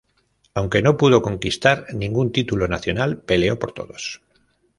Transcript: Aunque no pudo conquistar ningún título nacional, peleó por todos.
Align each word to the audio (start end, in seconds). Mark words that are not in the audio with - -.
Aunque 0.55 0.81
no 0.81 0.97
pudo 0.97 1.21
conquistar 1.21 1.85
ningún 1.93 2.31
título 2.31 2.67
nacional, 2.67 3.19
peleó 3.21 3.59
por 3.59 3.71
todos. 3.71 4.19